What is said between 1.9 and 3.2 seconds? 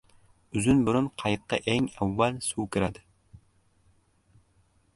avval suv kiradi.